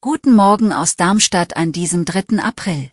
[0.00, 2.38] Guten Morgen aus Darmstadt an diesem 3.
[2.38, 2.92] April.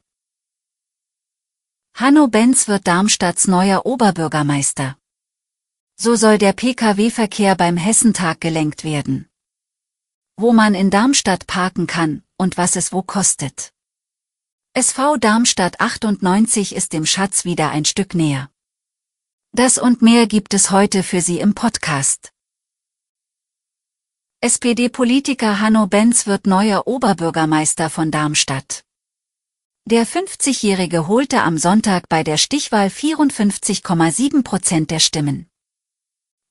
[1.93, 4.97] Hanno Benz wird Darmstadts neuer Oberbürgermeister.
[5.95, 9.29] So soll der Pkw-Verkehr beim Hessentag gelenkt werden.
[10.37, 13.73] Wo man in Darmstadt parken kann und was es wo kostet.
[14.73, 18.49] SV Darmstadt 98 ist dem Schatz wieder ein Stück näher.
[19.51, 22.33] Das und mehr gibt es heute für Sie im Podcast.
[24.39, 28.83] SPD-Politiker Hanno Benz wird neuer Oberbürgermeister von Darmstadt.
[29.85, 35.47] Der 50-Jährige holte am Sonntag bei der Stichwahl 54,7 Prozent der Stimmen.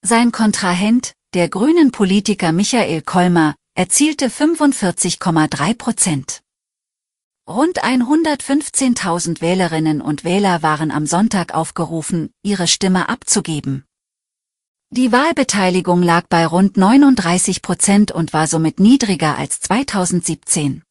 [0.03, 6.43] Sein Kontrahent, der grünen Politiker Michael Kolmer, erzielte 45,3 Prozent.
[7.49, 13.86] Rund 115.000 Wählerinnen und Wähler waren am Sonntag aufgerufen, ihre Stimme abzugeben.
[14.91, 20.85] Die Wahlbeteiligung lag bei rund 39 Prozent und war somit niedriger als 2017.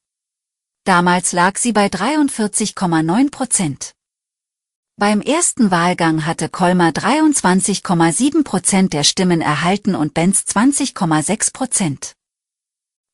[0.84, 3.94] Damals lag sie bei 43,9 Prozent.
[4.98, 12.16] Beim ersten Wahlgang hatte Kolmer 23,7 Prozent der Stimmen erhalten und Benz 20,6 Prozent.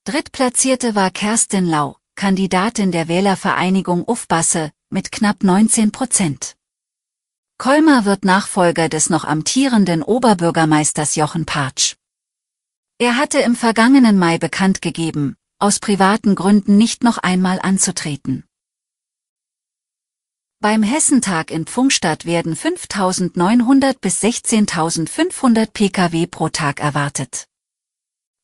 [0.05, 6.55] Drittplatzierte war Kerstin Lau, Kandidatin der Wählervereinigung Ufbasse, mit knapp 19 Prozent.
[7.62, 11.94] Kolmer wird Nachfolger des noch amtierenden Oberbürgermeisters Jochen Patsch.
[12.98, 18.45] Er hatte im vergangenen Mai bekannt gegeben, aus privaten Gründen nicht noch einmal anzutreten.
[20.59, 27.45] Beim Hessentag in Pfungstadt werden 5.900 bis 16.500 Pkw pro Tag erwartet.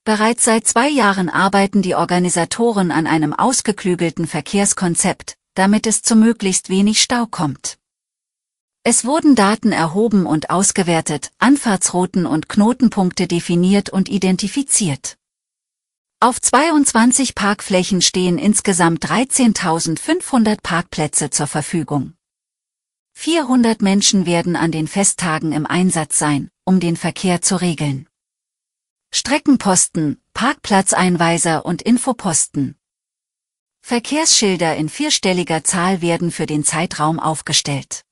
[0.04, 6.70] Bereits seit zwei Jahren arbeiten die Organisatoren an einem ausgeklügelten Verkehrskonzept, damit es zu möglichst
[6.70, 7.80] wenig Stau kommt.
[8.90, 15.18] Es wurden Daten erhoben und ausgewertet, Anfahrtsrouten und Knotenpunkte definiert und identifiziert.
[16.22, 22.14] Auf 22 Parkflächen stehen insgesamt 13.500 Parkplätze zur Verfügung.
[23.16, 28.08] 400 Menschen werden an den Festtagen im Einsatz sein, um den Verkehr zu regeln.
[29.14, 32.78] Streckenposten, Parkplatzeinweiser und Infoposten.
[33.82, 38.07] Verkehrsschilder in vierstelliger Zahl werden für den Zeitraum aufgestellt.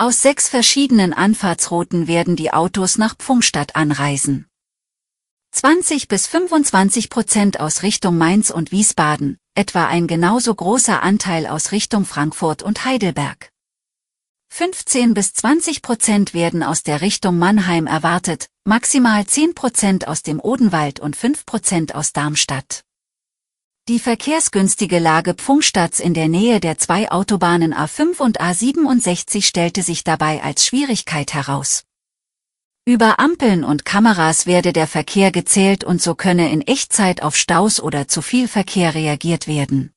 [0.00, 4.46] Aus sechs verschiedenen Anfahrtsrouten werden die Autos nach Pfungstadt anreisen.
[5.50, 11.70] 20 bis 25 Prozent aus Richtung Mainz und Wiesbaden, etwa ein genauso großer Anteil aus
[11.72, 13.50] Richtung Frankfurt und Heidelberg.
[14.48, 20.40] 15 bis 20 Prozent werden aus der Richtung Mannheim erwartet, maximal 10 Prozent aus dem
[20.40, 22.84] Odenwald und 5 Prozent aus Darmstadt.
[23.90, 30.04] Die verkehrsgünstige Lage Pfungstadts in der Nähe der zwei Autobahnen A5 und A67 stellte sich
[30.04, 31.82] dabei als Schwierigkeit heraus.
[32.84, 37.80] Über Ampeln und Kameras werde der Verkehr gezählt und so könne in Echtzeit auf Staus
[37.80, 39.90] oder zu viel Verkehr reagiert werden.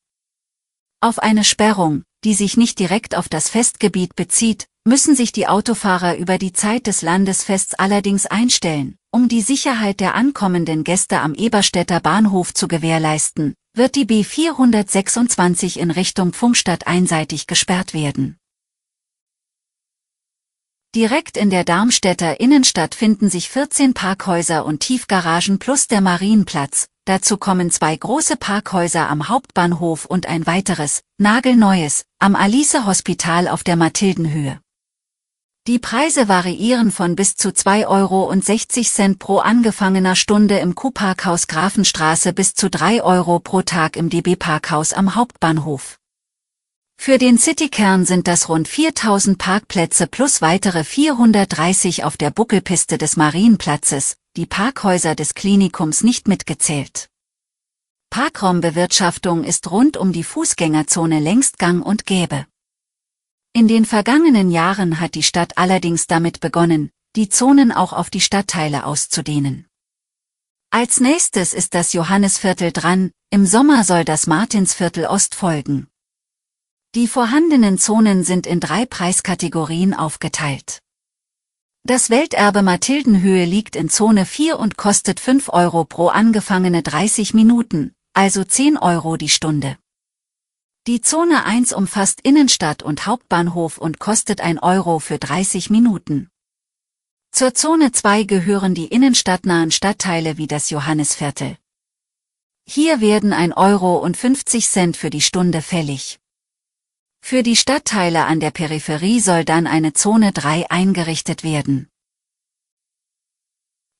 [1.00, 6.16] Auf eine Sperrung, die sich nicht direkt auf das Festgebiet bezieht, müssen sich die Autofahrer
[6.16, 8.96] über die Zeit des Landesfests allerdings einstellen.
[9.12, 15.90] Um die Sicherheit der ankommenden Gäste am Eberstädter Bahnhof zu gewährleisten, wird die B426 in
[15.90, 18.38] Richtung Pfungstadt einseitig gesperrt werden.
[20.94, 27.36] Direkt in der Darmstädter Innenstadt finden sich 14 Parkhäuser und Tiefgaragen plus der Marienplatz, Dazu
[27.36, 33.76] kommen zwei große Parkhäuser am Hauptbahnhof und ein weiteres, nagelneues, am Alice Hospital auf der
[33.76, 34.63] Mathildenhöhe.
[35.66, 42.52] Die Preise variieren von bis zu 2,60 Euro pro angefangener Stunde im Q-Parkhaus Grafenstraße bis
[42.52, 45.98] zu 3 Euro pro Tag im DB-Parkhaus am Hauptbahnhof.
[46.98, 53.16] Für den Citykern sind das rund 4000 Parkplätze plus weitere 430 auf der Buckelpiste des
[53.16, 57.08] Marienplatzes, die Parkhäuser des Klinikums nicht mitgezählt.
[58.10, 62.44] Parkraumbewirtschaftung ist rund um die Fußgängerzone längst gang und gäbe.
[63.56, 68.20] In den vergangenen Jahren hat die Stadt allerdings damit begonnen, die Zonen auch auf die
[68.20, 69.68] Stadtteile auszudehnen.
[70.70, 75.86] Als nächstes ist das Johannesviertel dran, im Sommer soll das Martinsviertel Ost folgen.
[76.96, 80.80] Die vorhandenen Zonen sind in drei Preiskategorien aufgeteilt.
[81.84, 87.94] Das Welterbe Mathildenhöhe liegt in Zone 4 und kostet 5 Euro pro angefangene 30 Minuten,
[88.14, 89.76] also 10 Euro die Stunde.
[90.86, 96.28] Die Zone 1 umfasst Innenstadt und Hauptbahnhof und kostet 1 Euro für 30 Minuten.
[97.30, 101.56] Zur Zone 2 gehören die innenstadtnahen Stadtteile wie das Johannisviertel.
[102.66, 106.18] Hier werden 1 Euro und 50 Cent für die Stunde fällig.
[107.22, 111.88] Für die Stadtteile an der Peripherie soll dann eine Zone 3 eingerichtet werden.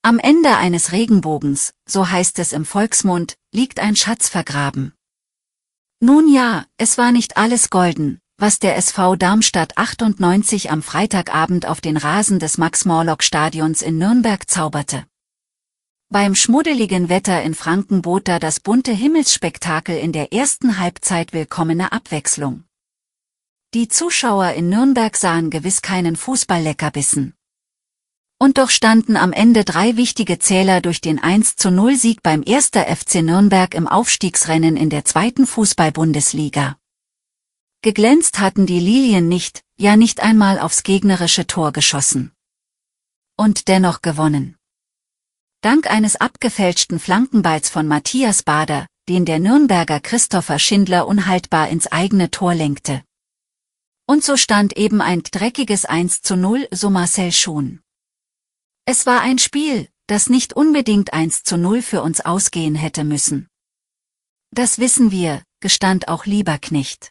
[0.02, 4.92] Am Ende eines Regenbogens, so heißt es im Volksmund, liegt ein Schatz vergraben.
[6.06, 11.80] Nun ja, es war nicht alles golden, was der SV Darmstadt 98 am Freitagabend auf
[11.80, 15.06] den Rasen des Max-Morlock-Stadions in Nürnberg zauberte.
[16.10, 21.90] Beim schmuddeligen Wetter in Franken bot da das bunte Himmelsspektakel in der ersten Halbzeit willkommene
[21.90, 22.64] Abwechslung.
[23.72, 27.32] Die Zuschauer in Nürnberg sahen gewiss keinen Fußball-Leckerbissen.
[28.44, 32.44] Und doch standen am Ende drei wichtige Zähler durch den 1 zu 0 Sieg beim
[32.46, 32.72] 1.
[32.74, 36.76] FC Nürnberg im Aufstiegsrennen in der zweiten Fußball-Bundesliga.
[37.80, 42.32] Geglänzt hatten die Lilien nicht, ja nicht einmal aufs gegnerische Tor geschossen.
[43.38, 44.58] Und dennoch gewonnen.
[45.62, 52.30] Dank eines abgefälschten Flankenballs von Matthias Bader, den der Nürnberger Christopher Schindler unhaltbar ins eigene
[52.30, 53.02] Tor lenkte.
[54.06, 57.80] Und so stand eben ein dreckiges 1 zu 0, so Marcel schon.
[58.86, 63.48] Es war ein Spiel, das nicht unbedingt 1 zu 0 für uns ausgehen hätte müssen.
[64.50, 67.10] Das wissen wir, gestand auch Lieberknecht.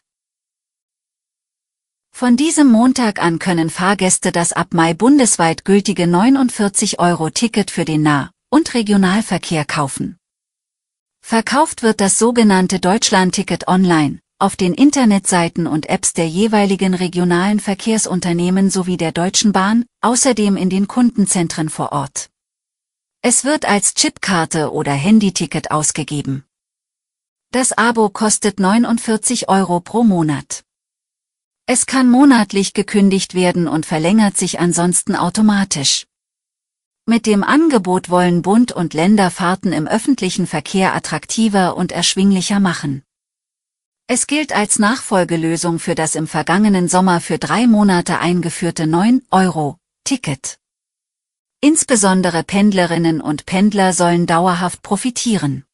[2.12, 8.30] Von diesem Montag an können Fahrgäste das ab Mai bundesweit gültige 49-Euro-Ticket für den Nah-
[8.50, 10.16] und Regionalverkehr kaufen.
[11.22, 18.70] Verkauft wird das sogenannte Deutschland-Ticket online, auf den Internetseiten und Apps der jeweiligen regionalen Verkehrsunternehmen
[18.70, 22.30] sowie der Deutschen Bahn, außerdem in den Kundenzentren vor Ort.
[23.22, 26.44] Es wird als Chipkarte oder Handyticket ausgegeben.
[27.52, 30.64] Das Abo kostet 49 Euro pro Monat.
[31.66, 36.04] Es kann monatlich gekündigt werden und verlängert sich ansonsten automatisch.
[37.06, 43.03] Mit dem Angebot wollen Bund und Länder Fahrten im öffentlichen Verkehr attraktiver und erschwinglicher machen.
[44.06, 50.58] Es gilt als Nachfolgelösung für das im vergangenen Sommer für drei Monate eingeführte 9-Euro-Ticket.
[51.62, 55.64] Insbesondere Pendlerinnen und Pendler sollen dauerhaft profitieren.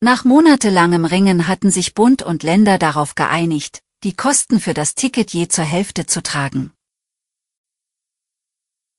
[0.00, 5.32] Nach monatelangem Ringen hatten sich Bund und Länder darauf geeinigt, die Kosten für das Ticket
[5.32, 6.70] je zur Hälfte zu tragen.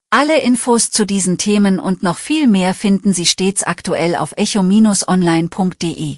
[0.09, 6.17] Alle Infos zu diesen Themen und noch viel mehr finden Sie stets aktuell auf echo-online.de.